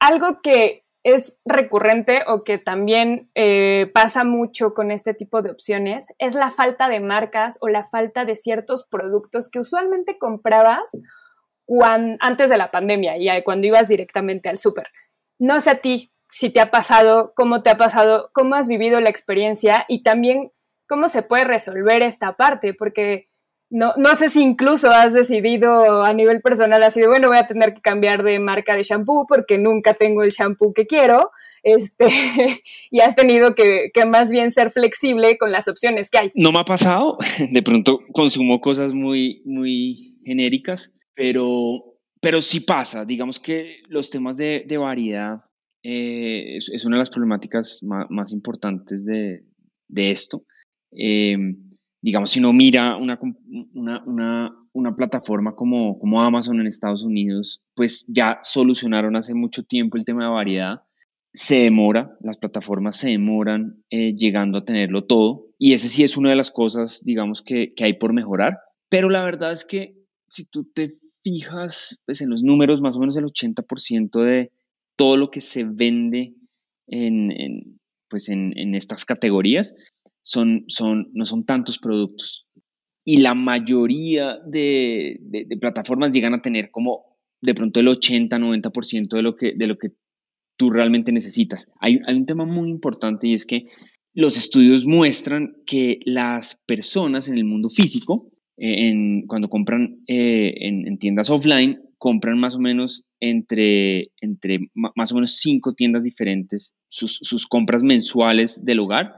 algo 0.00 0.40
que 0.42 0.84
es 1.04 1.38
recurrente 1.44 2.22
o 2.26 2.44
que 2.44 2.58
también 2.58 3.30
eh, 3.34 3.90
pasa 3.94 4.24
mucho 4.24 4.74
con 4.74 4.90
este 4.90 5.14
tipo 5.14 5.42
de 5.42 5.50
opciones 5.50 6.06
es 6.18 6.34
la 6.34 6.50
falta 6.50 6.88
de 6.88 7.00
marcas 7.00 7.56
o 7.60 7.68
la 7.68 7.84
falta 7.84 8.24
de 8.24 8.36
ciertos 8.36 8.84
productos 8.84 9.48
que 9.48 9.60
usualmente 9.60 10.18
comprabas 10.18 10.90
antes 12.20 12.50
de 12.50 12.58
la 12.58 12.70
pandemia 12.70 13.16
y 13.18 13.42
cuando 13.42 13.66
ibas 13.66 13.88
directamente 13.88 14.48
al 14.48 14.58
súper. 14.58 14.88
No 15.38 15.60
sé 15.60 15.70
a 15.70 15.80
ti 15.80 16.12
si 16.30 16.50
te 16.50 16.60
ha 16.60 16.70
pasado, 16.70 17.32
cómo 17.34 17.62
te 17.62 17.70
ha 17.70 17.76
pasado, 17.76 18.30
cómo 18.32 18.54
has 18.54 18.68
vivido 18.68 19.00
la 19.00 19.10
experiencia 19.10 19.84
y 19.88 20.02
también 20.02 20.52
cómo 20.86 21.08
se 21.08 21.22
puede 21.22 21.44
resolver 21.44 22.02
esta 22.02 22.36
parte, 22.36 22.74
porque 22.74 23.24
no, 23.70 23.92
no 23.96 24.14
sé 24.16 24.30
si 24.30 24.40
incluso 24.40 24.90
has 24.90 25.12
decidido 25.12 26.02
a 26.02 26.12
nivel 26.14 26.40
personal 26.40 26.82
así 26.82 27.00
de, 27.00 27.06
bueno, 27.06 27.28
voy 27.28 27.36
a 27.36 27.46
tener 27.46 27.74
que 27.74 27.80
cambiar 27.80 28.22
de 28.22 28.38
marca 28.38 28.74
de 28.74 28.82
shampoo 28.82 29.26
porque 29.28 29.58
nunca 29.58 29.94
tengo 29.94 30.22
el 30.22 30.30
shampoo 30.30 30.72
que 30.72 30.86
quiero, 30.86 31.30
este, 31.62 32.06
y 32.90 33.00
has 33.00 33.14
tenido 33.14 33.54
que, 33.54 33.90
que, 33.92 34.06
más 34.06 34.30
bien 34.30 34.50
ser 34.52 34.70
flexible 34.70 35.36
con 35.36 35.52
las 35.52 35.68
opciones 35.68 36.08
que 36.08 36.18
hay. 36.18 36.30
No 36.34 36.50
me 36.50 36.60
ha 36.60 36.64
pasado, 36.64 37.18
de 37.50 37.62
pronto 37.62 38.00
consumo 38.12 38.60
cosas 38.60 38.94
muy, 38.94 39.42
muy 39.44 40.18
genéricas, 40.24 40.92
pero, 41.14 41.98
pero 42.20 42.40
sí 42.40 42.60
pasa, 42.60 43.04
digamos 43.04 43.38
que 43.38 43.82
los 43.88 44.08
temas 44.08 44.38
de, 44.38 44.64
de 44.66 44.78
variedad 44.78 45.44
eh, 45.82 46.56
es, 46.56 46.84
una 46.86 46.96
de 46.96 47.00
las 47.00 47.10
problemáticas 47.10 47.80
más, 47.82 48.32
importantes 48.32 49.04
de, 49.04 49.44
de 49.88 50.10
esto. 50.10 50.44
Eh, 50.90 51.36
digamos, 52.00 52.30
si 52.30 52.40
uno 52.40 52.52
mira 52.52 52.96
una, 52.96 53.18
una, 53.74 54.54
una, 54.72 54.96
plataforma 54.96 55.54
como, 55.54 55.98
como 55.98 56.22
Amazon 56.22 56.60
en 56.60 56.66
Estados 56.66 57.04
Unidos, 57.04 57.62
pues 57.74 58.06
ya 58.08 58.38
solucionaron 58.42 59.16
hace 59.16 59.34
mucho 59.34 59.64
tiempo 59.64 59.96
el 59.96 60.04
tema 60.04 60.24
de 60.24 60.30
variedad. 60.30 60.82
Se 61.32 61.58
demora, 61.58 62.16
las 62.20 62.38
plataformas 62.38 62.96
se 62.96 63.10
demoran 63.10 63.82
eh, 63.90 64.14
llegando 64.14 64.58
a 64.58 64.64
tenerlo 64.64 65.04
todo. 65.04 65.46
Y 65.58 65.72
ese 65.72 65.88
sí 65.88 66.02
es 66.02 66.16
una 66.16 66.30
de 66.30 66.36
las 66.36 66.50
cosas, 66.50 67.02
digamos, 67.04 67.42
que, 67.42 67.74
que 67.74 67.84
hay 67.84 67.94
por 67.94 68.12
mejorar. 68.12 68.58
Pero 68.88 69.10
la 69.10 69.22
verdad 69.22 69.52
es 69.52 69.64
que 69.64 69.96
si 70.28 70.44
tú 70.44 70.64
te 70.72 70.98
fijas 71.22 72.00
pues, 72.06 72.20
en 72.20 72.30
los 72.30 72.42
números, 72.42 72.80
más 72.80 72.96
o 72.96 73.00
menos 73.00 73.16
el 73.16 73.24
80% 73.24 74.22
de 74.22 74.52
todo 74.96 75.16
lo 75.16 75.30
que 75.30 75.40
se 75.40 75.64
vende 75.64 76.34
en, 76.86 77.78
pues 78.08 78.28
en, 78.28 78.56
en, 78.58 78.74
estas 78.74 79.04
categorías 79.04 79.74
son, 80.22 80.64
son, 80.68 81.10
no 81.12 81.24
son 81.24 81.44
tantos 81.44 81.78
productos. 81.78 82.46
Y 83.04 83.18
la 83.18 83.34
mayoría 83.34 84.38
de, 84.46 85.18
plataformas 85.60 86.12
llegan 86.12 86.34
a 86.34 86.42
tener 86.42 86.70
como 86.70 87.16
de 87.40 87.54
pronto 87.54 87.80
el 87.80 87.88
80-90% 87.88 89.08
de, 89.08 89.22
lo 89.22 89.36
que, 89.36 89.54
de 89.54 89.66
lo 89.66 89.78
que 89.78 89.92
tú 90.58 90.68
realmente 90.70 91.12
necesitas. 91.12 91.68
Hay, 91.80 92.00
un 92.06 92.26
tema 92.26 92.44
muy 92.44 92.68
importante 92.68 93.28
y 93.28 93.34
es 93.34 93.46
que 93.46 93.66
los 94.12 94.36
estudios 94.36 94.84
muestran 94.84 95.56
que 95.64 96.00
las 96.04 96.60
personas 96.66 97.28
en 97.28 97.38
el 97.38 97.44
mundo 97.44 97.70
físico, 97.70 98.30
eh, 98.58 98.88
en, 98.88 99.26
cuando 99.26 99.48
compran 99.48 100.02
eh, 100.06 100.52
en, 100.60 100.98
tiendas 100.98 101.30
offline, 101.30 101.80
compran 101.96 102.38
más 102.38 102.56
o 102.56 102.60
menos 102.60 103.04
entre, 103.20 104.08
entre 104.20 104.68
más 104.74 105.12
o 105.12 105.14
menos 105.14 105.36
cinco 105.36 105.74
tiendas 105.74 106.04
diferentes 106.04 106.74
sus, 106.88 107.46
compras 107.46 107.82
mensuales 107.82 108.64
del 108.64 108.80
hogar. 108.80 109.14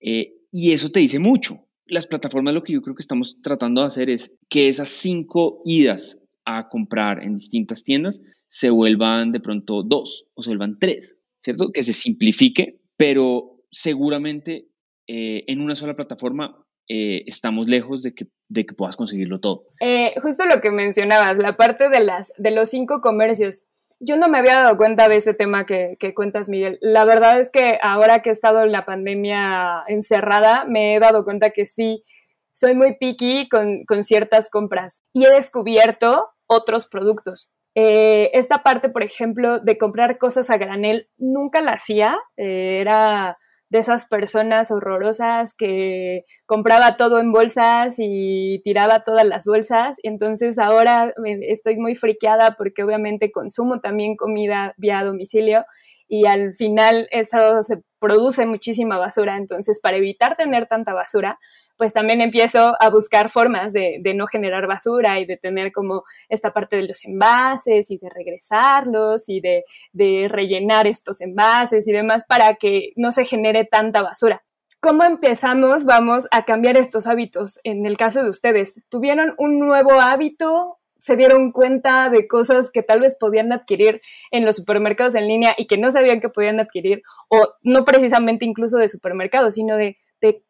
Eh, 0.00 0.34
y 0.52 0.72
eso 0.72 0.90
te 0.90 1.00
dice 1.00 1.18
mucho. 1.18 1.66
Las 1.86 2.06
plataformas 2.06 2.54
lo 2.54 2.62
que 2.62 2.74
yo 2.74 2.82
creo 2.82 2.94
que 2.94 3.02
estamos 3.02 3.40
tratando 3.42 3.80
de 3.80 3.88
hacer 3.88 4.10
es 4.10 4.32
que 4.48 4.68
esas 4.68 4.90
cinco 4.90 5.62
idas 5.64 6.18
a 6.44 6.68
comprar 6.68 7.22
en 7.22 7.34
distintas 7.34 7.82
tiendas 7.82 8.20
se 8.46 8.70
vuelvan 8.70 9.32
de 9.32 9.40
pronto 9.40 9.82
dos 9.82 10.26
o 10.34 10.42
se 10.42 10.50
vuelvan 10.50 10.78
tres, 10.78 11.16
¿cierto? 11.40 11.72
Que 11.72 11.82
se 11.82 11.92
simplifique, 11.92 12.80
pero 12.96 13.64
seguramente 13.70 14.68
eh, 15.08 15.44
en 15.46 15.60
una 15.60 15.74
sola 15.74 15.96
plataforma 15.96 16.64
eh, 16.88 17.24
estamos 17.26 17.68
lejos 17.68 18.02
de 18.02 18.14
que, 18.14 18.26
de 18.48 18.66
que 18.66 18.74
puedas 18.74 18.96
conseguirlo 18.96 19.40
todo. 19.40 19.68
Eh, 19.80 20.12
justo 20.20 20.44
lo 20.44 20.60
que 20.60 20.70
mencionabas, 20.70 21.38
la 21.38 21.56
parte 21.56 21.88
de, 21.88 22.00
las, 22.00 22.32
de 22.36 22.50
los 22.50 22.68
cinco 22.68 23.00
comercios 23.00 23.64
yo 24.04 24.16
no 24.16 24.28
me 24.28 24.38
había 24.38 24.60
dado 24.60 24.76
cuenta 24.76 25.08
de 25.08 25.16
ese 25.16 25.32
tema 25.32 25.64
que, 25.64 25.96
cuentas, 26.14 26.48
Miguel. 26.48 26.78
La 26.80 27.04
verdad 27.04 27.38
es 27.38 27.50
que 27.50 27.78
ahora 27.80 28.20
que 28.20 28.30
he 28.30 28.32
estado 28.32 28.62
en 28.62 28.72
la 28.72 28.84
pandemia 28.84 29.84
encerrada, 29.86 30.64
me 30.64 30.94
he 30.94 31.00
dado 31.00 31.24
cuenta 31.24 31.50
que 31.50 31.66
sí, 31.66 32.04
soy 32.50 32.74
muy 32.74 32.96
picky 32.96 33.48
con, 33.48 33.84
ciertas 34.02 34.50
compras 34.50 35.02
y 35.12 35.24
he 35.24 35.30
descubierto 35.30 36.30
otros 36.46 36.86
productos. 36.86 37.50
Eh, 37.74 38.30
esta 38.34 38.62
parte, 38.62 38.88
por 38.88 39.04
ejemplo, 39.04 39.60
de 39.60 39.78
comprar 39.78 40.18
cosas 40.18 40.50
a 40.50 40.58
granel, 40.58 41.08
nunca 41.16 41.60
la 41.60 41.72
hacía. 41.72 42.18
Eh, 42.36 42.78
era 42.80 43.38
de 43.72 43.78
esas 43.78 44.04
personas 44.04 44.70
horrorosas 44.70 45.54
que 45.54 46.26
compraba 46.44 46.98
todo 46.98 47.18
en 47.20 47.32
bolsas 47.32 47.94
y 47.96 48.60
tiraba 48.64 49.02
todas 49.02 49.24
las 49.24 49.46
bolsas. 49.46 49.96
Entonces 50.02 50.58
ahora 50.58 51.14
estoy 51.48 51.78
muy 51.78 51.94
friqueada 51.94 52.54
porque 52.58 52.82
obviamente 52.84 53.32
consumo 53.32 53.80
también 53.80 54.16
comida 54.16 54.74
vía 54.76 55.02
domicilio 55.02 55.64
y 56.06 56.26
al 56.26 56.54
final 56.54 57.08
eso 57.12 57.62
se 57.62 57.78
produce 58.02 58.44
muchísima 58.46 58.98
basura. 58.98 59.36
Entonces, 59.36 59.78
para 59.80 59.96
evitar 59.96 60.36
tener 60.36 60.66
tanta 60.66 60.92
basura, 60.92 61.38
pues 61.76 61.92
también 61.92 62.20
empiezo 62.20 62.74
a 62.80 62.90
buscar 62.90 63.30
formas 63.30 63.72
de, 63.72 64.02
no 64.16 64.26
generar 64.26 64.66
basura 64.66 65.20
y 65.20 65.24
de 65.24 65.36
tener 65.36 65.70
como 65.70 66.02
esta 66.28 66.52
parte 66.52 66.76
de 66.76 66.88
los 66.88 67.04
envases 67.04 67.90
y 67.90 67.98
de 67.98 68.10
regresarlos 68.10 69.28
y 69.28 69.40
de, 69.40 69.64
de 69.92 70.26
rellenar 70.28 70.88
estos 70.88 71.20
envases 71.20 71.86
y 71.86 71.92
demás 71.92 72.24
para 72.26 72.56
que 72.56 72.92
no 72.96 73.12
se 73.12 73.24
genere 73.24 73.64
tanta 73.64 74.02
basura. 74.02 74.42
¿Cómo 74.80 75.04
empezamos? 75.04 75.84
Vamos 75.84 76.26
a 76.32 76.44
cambiar 76.44 76.76
estos 76.76 77.06
hábitos. 77.06 77.60
En 77.62 77.86
el 77.86 77.96
caso 77.96 78.24
de 78.24 78.30
ustedes, 78.30 78.80
¿tuvieron 78.88 79.34
un 79.38 79.60
nuevo 79.60 79.92
hábito 79.92 80.80
se 81.02 81.16
dieron 81.16 81.50
cuenta 81.50 82.10
de 82.10 82.28
cosas 82.28 82.70
que 82.70 82.84
tal 82.84 83.00
vez 83.00 83.16
podían 83.18 83.52
adquirir 83.52 84.00
en 84.30 84.44
los 84.44 84.54
supermercados 84.54 85.16
en 85.16 85.26
línea 85.26 85.52
y 85.58 85.66
que 85.66 85.76
no 85.76 85.90
sabían 85.90 86.20
que 86.20 86.28
podían 86.28 86.60
adquirir, 86.60 87.02
o 87.28 87.54
no 87.62 87.84
precisamente 87.84 88.44
incluso 88.44 88.78
de 88.78 88.88
supermercados, 88.88 89.54
sino 89.54 89.76
de, 89.76 89.98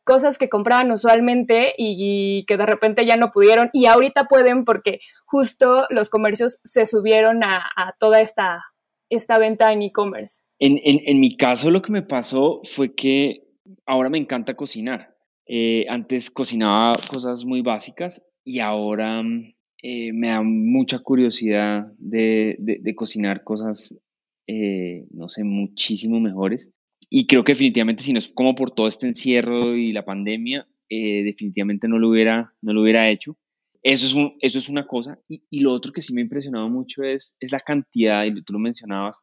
cosas 0.05 0.37
que 0.37 0.51
compraban 0.51 0.93
usualmente 0.93 1.73
y, 1.79 2.45
que 2.47 2.59
de 2.59 2.67
repente 2.67 3.07
ya 3.07 3.17
no 3.17 3.31
pudieron 3.31 3.71
y 3.73 3.87
ahorita 3.87 4.27
pueden 4.27 4.67
porque 4.67 5.01
justo 5.25 5.87
los 5.89 6.11
comercios 6.11 6.61
se 6.63 6.85
subieron 6.85 7.43
a, 7.43 7.95
toda 7.99 8.21
esta, 8.21 8.63
esta 9.09 9.39
venta 9.39 9.73
en 9.73 9.81
e-commerce. 9.81 10.43
En, 10.59 11.19
mi 11.19 11.35
caso 11.39 11.71
lo 11.71 11.81
que 11.81 11.91
me 11.91 12.03
pasó 12.03 12.61
fue 12.65 12.95
que 12.95 13.45
ahora 13.87 14.11
me 14.11 14.19
encanta 14.19 14.55
cocinar. 14.55 15.17
Eh, 15.47 15.87
antes 15.89 16.31
cocinaba 16.31 16.99
cosas 17.11 17.47
muy 17.47 17.63
básicas 17.63 18.23
y 18.45 18.59
ahora 18.59 19.23
eh, 19.83 20.13
me 20.13 20.29
da 20.29 20.43
mucha 20.43 21.01
curiosidad 21.01 21.93
de, 21.99 22.95
cocinar 22.97 23.43
cosas, 23.43 23.99
eh, 24.47 25.07
no 25.11 25.29
sé, 25.29 25.45
muchísimo 25.45 26.21
mejores. 26.21 26.71
Y 27.11 27.27
creo 27.27 27.45
que 27.45 27.53
definitivamente 27.53 28.03
si 28.03 28.13
no 28.13 28.19
es 28.19 28.29
como 28.29 28.55
por 28.55 28.71
todo 28.71 28.87
este 28.87 29.07
encierro 29.07 29.77
y 29.77 29.93
la 29.93 30.05
pandemia, 30.05 30.67
eh, 30.89 31.25
definitivamente 31.25 31.89
no 31.89 31.99
lo 31.99 32.11
hubiera, 32.11 32.55
no 32.63 32.73
lo 32.73 32.83
hubiera 32.83 33.11
hecho. 33.11 33.37
Eso 33.83 34.07
es, 34.07 34.33
eso 34.41 34.59
es 34.59 34.69
una 34.69 34.87
cosa. 34.87 35.19
Y, 35.29 35.61
lo 35.61 35.73
otro 35.73 35.93
que 35.93 36.01
sí 36.01 36.15
me 36.15 36.21
ha 36.21 36.25
impresionado 36.25 36.69
mucho 36.69 37.03
es, 37.03 37.35
es 37.41 37.51
la 37.51 37.61
cantidad, 37.61 38.25
y 38.25 38.43
tú 38.43 38.53
lo 38.53 38.61
mencionabas, 38.61 39.19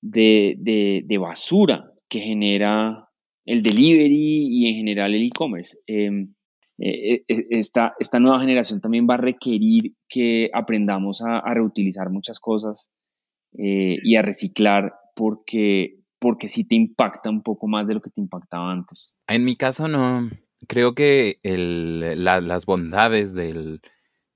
de, 0.00 0.56
de 1.04 1.18
basura 1.18 1.92
que 2.08 2.20
genera 2.20 3.10
el 3.44 3.62
delivery 3.62 4.46
y 4.48 4.68
en 4.68 4.76
general 4.76 5.14
el 5.14 5.26
e-commerce. 5.26 5.76
Em, 5.86 6.34
eh, 6.82 7.24
esta, 7.28 7.94
esta 7.98 8.18
nueva 8.18 8.40
generación 8.40 8.80
también 8.80 9.06
va 9.08 9.14
a 9.14 9.18
requerir 9.18 9.94
que 10.08 10.50
aprendamos 10.54 11.20
a, 11.20 11.42
reutilizar 11.52 12.08
muchas 12.08 12.40
cosas 12.40 12.88
eh, 13.58 13.98
y 14.02 14.16
a 14.16 14.22
reciclar 14.22 14.94
porque, 15.14 15.98
porque 16.18 16.48
sí 16.48 16.64
te 16.64 16.76
impacta 16.76 17.28
un 17.28 17.42
poco 17.42 17.68
más 17.68 17.86
de 17.86 17.94
lo 17.94 18.00
que 18.00 18.08
te 18.08 18.22
impactaba 18.22 18.72
antes. 18.72 19.14
En 19.26 19.44
mi 19.44 19.56
caso 19.56 19.88
no, 19.88 20.30
creo 20.68 20.94
que 20.94 21.38
el, 21.42 22.24
las 22.24 22.64
bondades 22.64 23.34
del, 23.34 23.82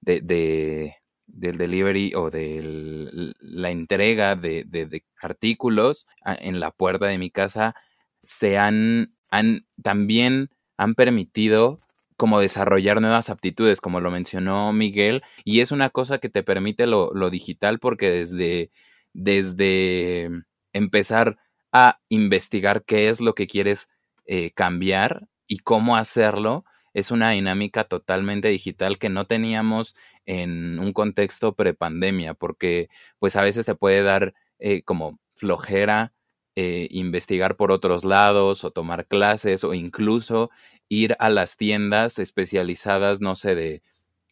del 0.02 0.92
delivery 1.26 2.12
o 2.14 2.28
de 2.28 3.32
la 3.40 3.70
entrega 3.70 4.36
de, 4.36 4.64
de, 4.64 5.02
artículos 5.22 6.06
en 6.26 6.60
la 6.60 6.70
puerta 6.72 7.06
de 7.06 7.16
mi 7.16 7.30
casa 7.30 7.74
se 8.22 8.59
han, 8.59 9.14
han 9.30 9.66
también 9.83 10.50
han 10.76 10.94
permitido 10.94 11.78
como 12.16 12.40
desarrollar 12.40 13.00
nuevas 13.00 13.31
aptitudes, 13.31 13.81
como 13.81 14.00
lo 14.00 14.11
mencionó 14.11 14.72
Miguel, 14.72 15.22
y 15.44 15.61
es 15.61 15.72
una 15.72 15.90
cosa 15.90 16.18
que 16.18 16.29
te 16.29 16.42
permite 16.42 16.87
lo, 16.87 17.11
digital 17.31 17.79
porque 17.79 18.11
desde, 18.11 18.70
desde 19.12 20.31
empezar 20.72 21.38
a 21.72 22.00
investigar 22.09 22.85
qué 22.85 23.09
es 23.09 23.20
lo 23.20 23.35
que 23.35 23.46
quieres 23.46 23.88
eh, 24.27 24.53
cambiar 24.53 25.29
y 25.46 25.59
cómo 25.59 25.96
hacerlo, 25.96 26.64
es 26.94 27.11
una 27.11 27.31
dinámica 27.31 27.85
totalmente 27.85 28.48
digital 28.48 28.98
que 28.98 29.09
no 29.09 29.27
teníamos 29.27 29.96
en 30.27 30.79
un 30.79 30.92
contexto 30.92 31.55
prepandemia, 31.55 32.35
porque 32.35 32.88
pues 33.18 33.37
a 33.37 33.42
veces 33.42 33.66
te 33.66 33.74
puede 33.74 34.03
dar 34.03 34.35
eh, 34.61 34.83
como 34.83 35.18
flojera 35.35 36.12
eh, 36.57 36.87
investigar 36.92 37.57
por 37.57 37.72
otros 37.72 38.05
lados 38.05 38.62
o 38.62 38.70
tomar 38.70 39.07
clases 39.09 39.64
o 39.64 39.74
incluso 39.74 40.50
ir 40.88 41.16
a 41.18 41.29
las 41.29 41.57
tiendas 41.57 42.18
especializadas, 42.18 43.20
no 43.20 43.35
sé, 43.35 43.55
de, 43.55 43.83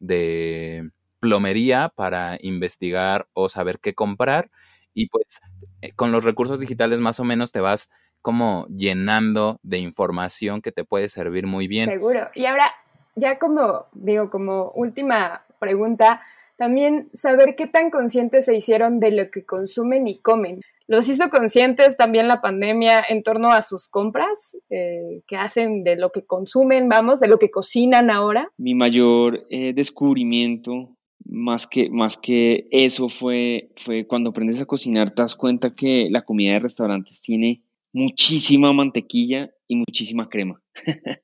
de 0.01 0.91
plomería 1.21 1.93
para 1.95 2.37
investigar 2.41 3.29
o 3.33 3.49
saber 3.49 3.79
qué 3.79 3.95
comprar. 3.95 4.51
Y 4.95 5.09
pues 5.09 5.41
eh, 5.81 5.93
con 5.93 6.12
los 6.12 6.25
recursos 6.25 6.61
digitales 6.61 7.01
más 7.01 7.21
o 7.21 7.25
menos 7.25 7.53
te 7.53 7.61
vas 7.61 7.91
como 8.21 8.67
llenando 8.69 9.59
de 9.62 9.79
información 9.79 10.62
que 10.62 10.73
te 10.73 10.85
puede 10.85 11.09
servir 11.09 11.47
muy 11.47 11.69
bien. 11.69 11.91
Seguro. 11.91 12.29
Y 12.35 12.47
ahora, 12.47 12.73
ya 13.17 13.38
como 13.38 13.87
digo, 13.93 14.31
como 14.31 14.71
última 14.75 15.45
pregunta, 15.59 16.23
también 16.57 17.11
saber 17.15 17.57
qué 17.57 17.67
tan 17.67 17.91
conscientes 17.91 18.45
se 18.45 18.55
hicieron 18.55 19.01
de 19.01 19.11
lo 19.11 19.31
que 19.31 19.45
consumen 19.45 20.07
y 20.07 20.19
comen 20.19 20.61
los 20.87 21.09
hizo 21.09 21.29
conscientes 21.29 21.97
también 21.97 22.29
la 22.29 22.40
pandemia 22.40 23.03
en 23.09 23.23
torno 23.23 23.51
a 23.51 23.62
sus 23.62 23.88
compras, 23.88 24.57
eh, 24.71 25.23
que 25.27 25.37
hacen 25.37 25.85
de 25.85 25.97
lo 25.97 26.11
que 26.11 26.25
consumen, 26.25 26.88
vamos, 26.88 27.21
de 27.21 27.29
lo 27.29 27.38
que 27.38 27.51
cocinan 27.51 28.11
ahora. 28.11 28.49
Mi 28.57 28.75
mayor 28.75 29.45
eh, 29.51 29.73
descubrimiento, 29.75 30.97
más 31.25 31.66
que, 31.66 31.90
más 31.90 32.16
que 32.16 32.66
eso, 32.71 33.09
fue, 33.09 33.71
fue 33.77 34.07
cuando 34.07 34.31
aprendes 34.31 34.61
a 34.61 34.66
cocinar, 34.66 35.11
te 35.11 35.23
das 35.23 35.37
cuenta 35.37 35.75
que 35.75 36.07
la 36.11 36.23
comida 36.23 36.55
de 36.55 36.61
restaurantes 36.61 37.21
tiene 37.21 37.62
muchísima 37.92 38.73
mantequilla 38.73 39.51
y 39.66 39.77
muchísima 39.77 40.29
crema. 40.29 40.62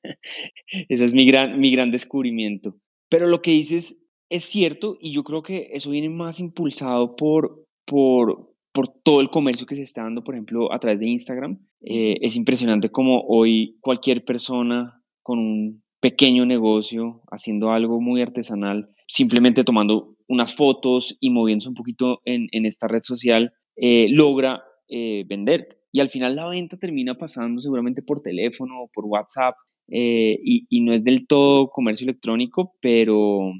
Ese 0.89 1.05
es 1.05 1.13
mi 1.13 1.25
gran, 1.25 1.59
mi 1.59 1.71
gran 1.71 1.91
descubrimiento. 1.91 2.75
Pero 3.09 3.27
lo 3.27 3.41
que 3.41 3.51
dices 3.51 3.99
es 4.29 4.43
cierto 4.43 4.97
y 5.01 5.11
yo 5.11 5.23
creo 5.23 5.41
que 5.41 5.69
eso 5.73 5.89
viene 5.89 6.09
más 6.09 6.39
impulsado 6.39 7.15
por, 7.15 7.65
por, 7.85 8.48
por 8.71 8.87
todo 8.87 9.21
el 9.21 9.29
comercio 9.29 9.65
que 9.65 9.75
se 9.75 9.83
está 9.83 10.03
dando, 10.03 10.23
por 10.23 10.35
ejemplo, 10.35 10.71
a 10.71 10.79
través 10.79 10.99
de 10.99 11.07
Instagram. 11.07 11.59
Eh, 11.81 12.17
es 12.21 12.35
impresionante 12.35 12.89
como 12.89 13.21
hoy 13.27 13.77
cualquier 13.81 14.23
persona 14.23 15.01
con 15.23 15.39
un 15.39 15.83
pequeño 15.99 16.45
negocio 16.45 17.21
haciendo 17.31 17.71
algo 17.71 17.99
muy 17.99 18.21
artesanal, 18.21 18.89
simplemente 19.07 19.63
tomando 19.63 20.15
unas 20.27 20.55
fotos 20.55 21.17
y 21.19 21.31
moviéndose 21.31 21.69
un 21.69 21.75
poquito 21.75 22.21
en, 22.25 22.65
esta 22.65 22.87
red 22.87 23.01
social, 23.03 23.51
eh, 23.75 24.07
logra 24.09 24.63
eh, 24.87 25.25
vender. 25.27 25.67
Y 25.91 25.99
al 25.99 26.09
final 26.09 26.35
la 26.35 26.47
venta 26.47 26.77
termina 26.77 27.15
pasando 27.15 27.59
seguramente 27.61 28.03
por 28.03 28.21
teléfono 28.21 28.83
o 28.83 28.89
por 28.93 29.05
WhatsApp 29.05 29.55
y, 29.91 30.67
y, 30.69 30.81
no 30.81 30.93
es 30.93 31.03
del 31.03 31.25
todo 31.25 31.71
comercio 31.71 32.05
electrónico, 32.05 32.75
pero, 32.79 33.51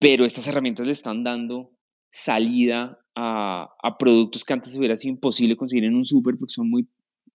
pero 0.00 0.24
estas 0.24 0.48
herramientas 0.48 0.86
le 0.86 0.94
están 0.94 1.22
dando 1.22 1.72
salida 2.10 3.03
a, 3.16 3.96
productos 3.98 4.44
que 4.44 4.52
antes 4.52 4.76
hubiera 4.76 4.96
sido 4.96 5.14
imposible 5.14 5.56
conseguir 5.56 5.84
en 5.84 5.94
un 5.94 6.04
súper 6.04 6.36
porque 6.36 6.52
son 6.52 6.68
muy, 6.68 6.88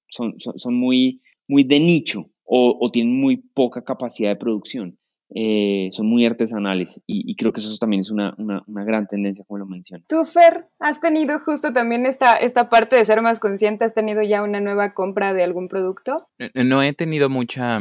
son, 0.09 0.35
son, 0.37 0.75
muy, 0.75 1.21
muy 1.47 1.63
de 1.63 1.79
nicho 1.79 2.29
o, 2.43 2.89
tienen 2.91 3.19
muy 3.19 3.37
poca 3.37 3.83
capacidad 3.83 4.29
de 4.29 4.35
producción. 4.35 4.97
Eh, 5.35 5.89
son 5.91 6.07
muy 6.07 6.25
artesanales 6.25 6.99
y, 7.05 7.35
creo 7.35 7.53
que 7.53 7.59
eso 7.59 7.77
también 7.77 7.99
es 7.99 8.09
una, 8.09 8.35
gran 8.67 9.05
tendencia, 9.05 9.43
como 9.47 9.59
lo 9.59 9.67
mencionas. 9.67 10.07
Tú, 10.07 10.25
Fer, 10.25 10.67
has 10.79 10.99
tenido 10.99 11.37
justo 11.37 11.71
también 11.71 12.07
esta, 12.07 12.33
esta 12.33 12.67
parte 12.69 12.95
de 12.95 13.05
ser 13.05 13.21
más 13.21 13.39
consciente, 13.39 13.85
¿has 13.85 13.93
tenido 13.93 14.23
ya 14.23 14.41
una 14.41 14.59
nueva 14.59 14.95
compra 14.95 15.35
de 15.35 15.43
algún 15.43 15.67
producto? 15.67 16.15
No 16.55 16.81
he 16.81 16.93
tenido 16.93 17.29
mucha 17.29 17.79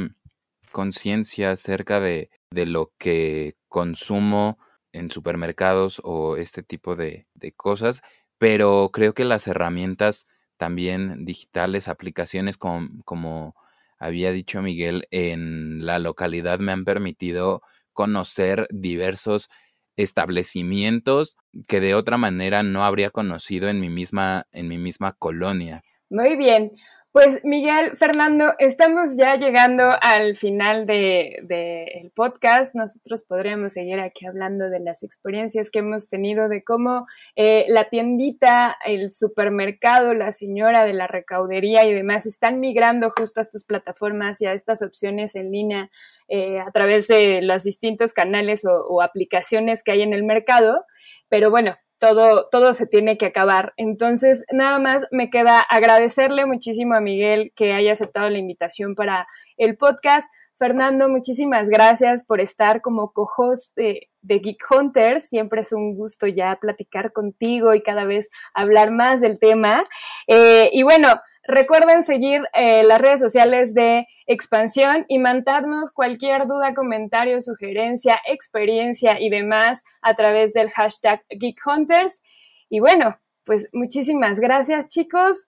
conciencia 0.73 1.53
acerca 1.53 2.01
de, 2.01 2.29
de 2.51 2.67
lo 2.67 2.93
que 2.99 3.55
consumo 3.69 4.59
en 4.99 5.11
supermercados 5.11 6.01
o 6.05 6.37
este 6.37 6.63
tipo 6.63 6.97
de, 6.97 7.27
cosas, 7.57 8.03
pero 8.39 8.91
creo 8.93 9.15
que 9.15 9.25
las 9.25 9.47
herramientas 9.47 10.27
también 10.57 11.25
digitales, 11.25 11.89
aplicaciones 11.89 12.57
como, 12.57 12.89
como 13.05 13.55
había 13.99 14.33
dicho 14.33 14.61
Miguel, 14.61 15.07
en 15.11 15.87
la 15.87 15.99
localidad 15.99 16.59
me 16.59 16.73
han 16.73 16.85
permitido 16.85 17.63
conocer 17.93 18.67
diversos 18.71 19.49
establecimientos 19.97 21.37
que 21.67 21.81
de 21.81 21.95
otra 21.95 22.17
manera 22.17 22.63
no 22.63 22.85
habría 22.85 23.11
conocido 23.11 23.69
en 23.69 23.81
mi 23.81 23.91
misma, 23.91 24.47
en 24.53 24.69
mi 24.69 24.79
misma 24.79 25.13
colonia. 25.13 25.83
Muy 26.11 26.37
bien. 26.37 26.73
Pues 27.11 27.41
Miguel, 27.43 27.97
Fernando, 27.97 28.53
estamos 28.59 29.17
ya 29.17 29.37
llegando 29.37 29.93
al 30.03 30.37
final 30.37 30.85
del 30.85 31.49
de, 31.49 32.13
podcast. 32.15 32.75
Nosotros 32.75 33.25
podríamos 33.25 33.73
seguir 33.73 33.99
aquí 33.99 34.27
hablando 34.27 34.69
de 34.69 34.79
las 34.79 35.03
experiencias 35.03 35.71
que 35.71 35.79
hemos 35.79 36.11
tenido, 36.11 36.51
de 36.51 36.63
cómo 36.63 37.07
eh, 37.35 37.65
la 37.69 37.89
tiendita, 37.89 38.77
el 38.85 39.09
supermercado, 39.09 40.13
la 40.13 40.33
señora 40.33 40.85
de 40.85 40.93
la 40.93 41.07
recaudería 41.07 41.87
y 41.87 41.95
demás 41.95 42.27
están 42.27 42.61
migrando 42.61 43.09
justo 43.11 43.41
a 43.41 43.43
estas 43.43 43.65
plataformas 43.65 44.43
y 44.43 44.47
a 44.47 44.53
estas 44.53 44.83
opciones 44.83 45.35
en 45.35 45.51
línea 45.51 45.91
eh, 46.29 46.61
a 46.61 46.71
través 46.73 47.09
de 47.09 47.41
los 47.41 47.63
distintos 47.65 48.13
canales 48.13 48.67
o 48.67 49.01
aplicaciones 49.01 49.83
que 49.83 49.93
hay 49.93 50.03
en 50.03 50.13
el 50.13 50.25
mercado. 50.25 50.85
Pero 51.31 51.51
bueno, 51.51 51.75
todo, 51.99 52.49
todo 52.51 52.75
se 52.75 52.87
tiene 52.87 53.19
que 53.19 53.27
acabar. 53.27 53.75
Entonces, 53.77 54.45
nada 54.53 54.79
más 54.79 55.07
me 55.11 55.31
queda 55.31 55.61
agradecerle 55.61 56.47
muchísimo 56.47 56.95
a 56.95 57.01
Miguel 57.01 57.53
que 57.55 57.73
haya 57.73 57.93
aceptado 57.93 58.31
la 58.31 58.39
invitación 58.39 58.95
para 58.95 59.27
el 59.57 59.77
podcast. 59.77 60.31
Fernando, 60.57 61.09
muchísimas 61.09 61.69
gracias 61.69 62.25
por 62.25 62.41
estar 62.41 62.81
como 62.81 63.13
co-host 63.13 63.77
de, 63.77 64.09
Geek 64.23 64.65
Hunters. 64.71 65.29
Siempre 65.29 65.61
es 65.61 65.73
un 65.73 65.95
gusto 65.95 66.27
ya 66.27 66.59
platicar 66.61 67.13
contigo 67.13 67.75
y 67.75 67.83
cada 67.83 68.05
vez 68.05 68.29
hablar 68.55 68.91
más 68.91 69.21
del 69.21 69.39
tema. 69.39 69.85
Eh, 70.27 70.69
y 70.73 70.83
bueno, 70.83 71.21
Recuerden 71.51 72.03
seguir 72.03 72.43
eh, 72.53 72.85
las 72.85 73.01
redes 73.01 73.21
sociales 73.21 73.73
de 73.73 74.07
Expansión 74.27 75.07
y 75.09 75.19
mandarnos 75.19 75.91
cualquier 75.91 76.47
duda, 76.47 76.75
comentario, 76.75 77.41
sugerencia, 77.41 78.21
experiencia 78.27 79.19
y 79.19 79.31
demás 79.31 79.83
a 80.03 80.13
través 80.13 80.53
del 80.53 80.69
hashtag 80.69 81.23
GeekHunters. 81.31 82.21
Y 82.69 82.81
bueno, 82.81 83.19
pues 83.47 83.71
muchísimas 83.73 84.41
gracias 84.41 84.89
chicos. 84.89 85.47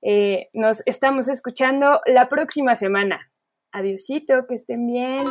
Eh, 0.00 0.48
nos 0.54 0.82
estamos 0.86 1.28
escuchando 1.28 2.00
la 2.06 2.30
próxima 2.30 2.74
semana. 2.74 3.30
Adiosito, 3.72 4.46
que 4.48 4.54
estén 4.54 4.86
bien. 4.86 5.26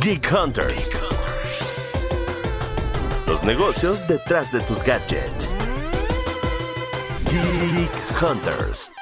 Geek 0.00 0.32
Hunters. 0.32 0.90
Los 3.26 3.44
negocios 3.44 4.08
detrás 4.08 4.50
de 4.50 4.60
tus 4.60 4.82
gadgets. 4.82 5.55
Geek 7.36 7.90
Hunters. 8.18 8.95